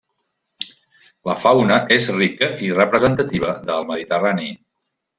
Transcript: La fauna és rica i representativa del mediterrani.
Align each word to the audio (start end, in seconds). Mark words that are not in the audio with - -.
La 1.31 1.35
fauna 1.43 1.77
és 1.97 2.09
rica 2.17 2.51
i 2.69 2.73
representativa 2.81 3.55
del 3.71 3.89
mediterrani. 3.95 4.53